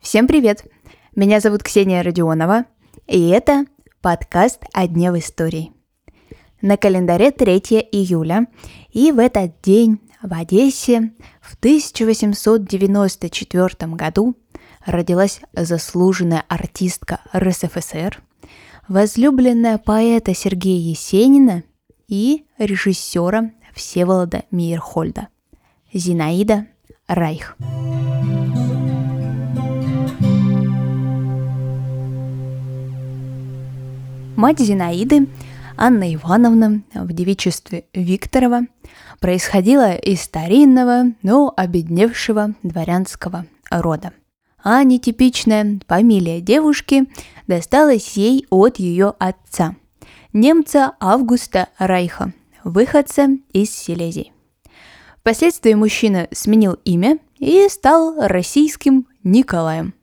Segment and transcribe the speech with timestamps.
[0.00, 0.64] Всем привет!
[1.14, 2.64] Меня зовут Ксения Родионова,
[3.06, 3.66] и это
[4.00, 5.74] подкаст «О дне в истории».
[6.62, 7.58] На календаре 3
[7.92, 8.46] июля,
[8.90, 14.34] и в этот день в Одессе в 1894 году
[14.86, 18.22] родилась заслуженная артистка РСФСР,
[18.88, 21.62] возлюбленная поэта Сергея Есенина
[22.08, 25.28] и режиссера Всеволода Мейерхольда,
[25.94, 26.66] Зинаида
[27.06, 27.56] Райх.
[34.34, 35.28] Мать Зинаиды,
[35.76, 38.62] Анна Ивановна в девичестве Викторова,
[39.20, 44.12] происходила из старинного, но обедневшего дворянского рода.
[44.64, 47.04] А нетипичная фамилия девушки
[47.46, 49.76] досталась ей от ее отца,
[50.32, 52.32] немца Августа Райха,
[52.64, 54.33] выходца из Силезии.
[55.24, 59.94] Впоследствии мужчина сменил имя и стал российским Николаем.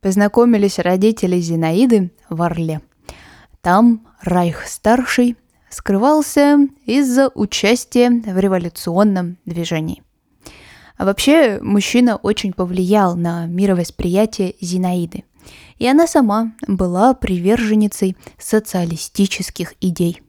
[0.00, 2.80] Познакомились родители Зинаиды в Орле–
[3.64, 5.36] там Райх-старший
[5.70, 10.02] скрывался из-за участия в революционном движении.
[10.98, 15.24] А вообще, мужчина очень повлиял на мировосприятие Зинаиды.
[15.78, 20.20] И она сама была приверженницей социалистических идей.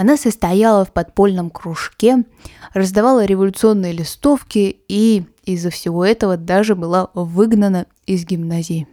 [0.00, 2.24] Она состояла в подпольном кружке,
[2.72, 8.88] раздавала революционные листовки и из-за всего этого даже была выгнана из гимназии.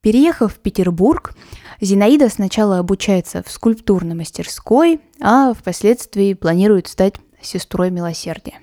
[0.00, 1.34] Переехав в Петербург,
[1.80, 8.60] Зинаида сначала обучается в скульптурной мастерской, а впоследствии планирует стать сестрой милосердия.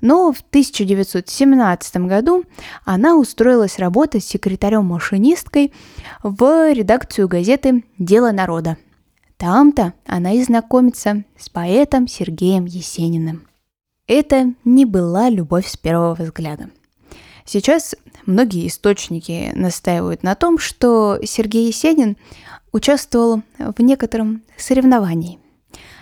[0.00, 2.44] Но в 1917 году
[2.86, 5.74] она устроилась работать секретарем-машинисткой
[6.22, 8.78] в редакцию газеты «Дело народа».
[9.38, 13.46] Там-то она и знакомится с поэтом Сергеем Есениным.
[14.08, 16.70] Это не была любовь с первого взгляда.
[17.44, 17.94] Сейчас
[18.26, 22.16] многие источники настаивают на том, что Сергей Есенин
[22.72, 25.38] участвовал в некотором соревновании.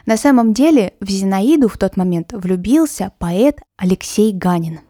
[0.06, 4.81] На самом деле в Зинаиду в тот момент влюбился поэт Алексей Ганин.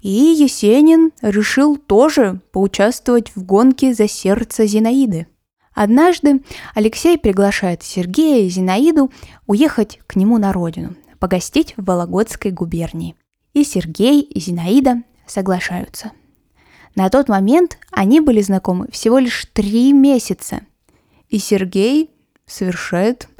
[0.00, 5.26] И Есенин решил тоже поучаствовать в гонке за сердце Зинаиды.
[5.82, 6.42] Однажды
[6.74, 9.10] Алексей приглашает Сергея и Зинаиду
[9.46, 13.16] уехать к нему на родину, погостить в Вологодской губернии.
[13.54, 16.12] И Сергей и Зинаида соглашаются.
[16.96, 20.60] На тот момент они были знакомы всего лишь три месяца.
[21.30, 22.10] И Сергей
[22.44, 23.30] совершает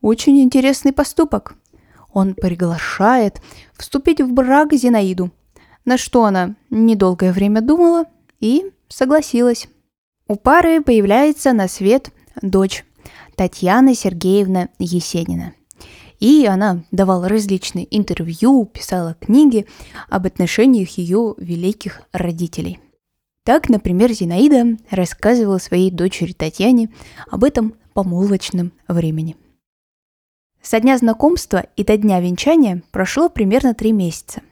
[0.00, 1.56] очень интересный поступок.
[2.12, 3.42] Он приглашает
[3.76, 5.32] вступить в брак Зинаиду,
[5.84, 8.04] на что она недолгое время думала
[8.38, 9.66] и согласилась.
[10.30, 12.10] У пары появляется на свет
[12.42, 12.84] дочь
[13.34, 15.54] Татьяна Сергеевна Есенина.
[16.20, 19.64] И она давала различные интервью, писала книги
[20.10, 22.78] об отношениях ее великих родителей.
[23.42, 26.90] Так, например, Зинаида рассказывала своей дочери Татьяне
[27.30, 29.34] об этом помолвочном времени.
[30.60, 34.42] Со дня знакомства и до дня венчания прошло примерно три месяца.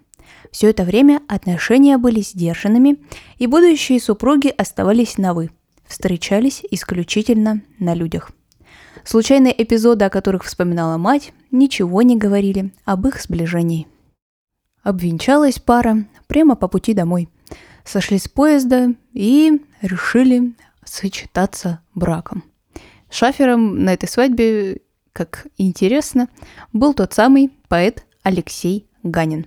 [0.51, 2.97] Все это время отношения были сдержанными,
[3.37, 5.51] и будущие супруги оставались на «вы»,
[5.87, 8.31] встречались исключительно на людях–
[9.07, 13.87] Случайные эпизоды, о которых вспоминала мать, ничего не говорили об их сближении.
[14.83, 17.29] Обвенчалась пара прямо по пути домой.
[17.85, 20.55] Сошли с поезда и решили
[20.85, 22.43] сочетаться браком.
[23.09, 24.81] Шафером на этой свадьбе,
[25.13, 26.29] как интересно,
[26.73, 29.47] был тот самый поэт Алексей Ганин.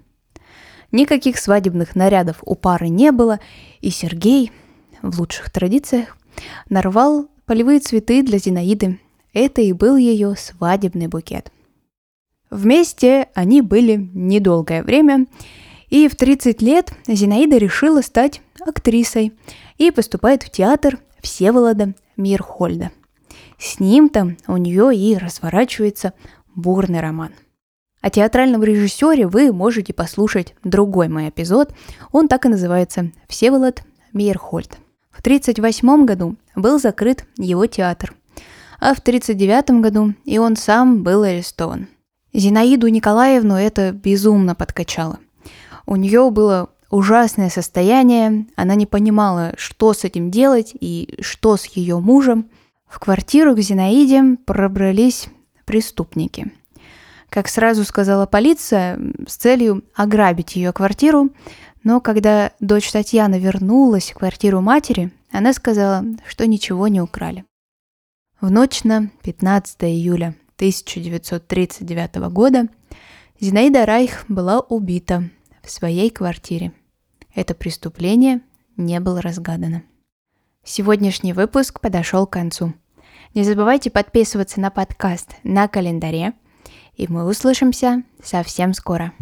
[0.94, 3.42] Никаких свадебных нарядов у пары не было,
[3.82, 4.54] и Сергей,
[5.02, 6.16] в лучших традициях,
[6.70, 9.00] нарвал полевые цветы для Зинаиды
[9.34, 11.52] это и был ее свадебный букет.
[12.50, 15.28] Вместе они были недолгое время,
[15.90, 19.34] и в 30 лет Зинаида решила стать актрисой
[19.78, 22.92] и поступает в театр Всеволода Мирхольда.
[23.58, 26.14] С ним-то у нее и разворачивается
[26.56, 27.32] бурный роман.
[28.02, 31.74] О театральном режиссере вы можете послушать другой мой эпизод.
[32.12, 34.80] Он так и называется «Всеволод Мейерхольд».
[35.19, 38.16] В 1938 году был закрыт его театр
[38.80, 41.88] а в 1939 году и он сам был арестован.
[42.33, 45.19] Зинаиду Николаевну это безумно подкачало.
[45.86, 51.65] У нее было ужасное состояние, она не понимала, что с этим делать и что с
[51.65, 52.50] ее мужем.
[52.88, 55.27] В квартиру к Зинаиде пробрались
[55.65, 56.51] преступники.
[57.30, 61.30] Как сразу сказала полиция, с целью ограбить ее квартиру,
[61.84, 67.46] но когда дочь Татьяна вернулась в квартиру матери, она сказала, что ничего не украли.
[68.42, 72.68] В ночь на 15 июля 1939 года
[73.40, 75.30] Зинаида Райх была убита
[75.64, 76.74] в своей квартире.
[77.34, 78.42] Это преступление
[78.75, 79.84] не было разгадано.
[80.64, 82.74] Сегодняшний выпуск подошел к концу.
[83.34, 86.34] Не забывайте подписываться на подкаст на календаре,
[86.96, 89.14] и мы услышимся совсем скоро.